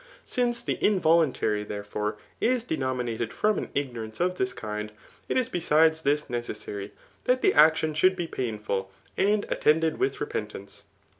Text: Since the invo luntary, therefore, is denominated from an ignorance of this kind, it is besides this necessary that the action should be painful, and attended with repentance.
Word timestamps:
Since 0.25 0.63
the 0.63 0.77
invo 0.77 0.99
luntary, 1.23 1.63
therefore, 1.67 2.17
is 2.39 2.63
denominated 2.63 3.31
from 3.31 3.59
an 3.59 3.69
ignorance 3.75 4.19
of 4.19 4.33
this 4.33 4.51
kind, 4.51 4.91
it 5.29 5.37
is 5.37 5.47
besides 5.47 6.01
this 6.01 6.27
necessary 6.27 6.91
that 7.25 7.43
the 7.43 7.53
action 7.53 7.93
should 7.93 8.15
be 8.15 8.25
painful, 8.25 8.91
and 9.15 9.45
attended 9.47 9.99
with 9.99 10.19
repentance. 10.19 10.85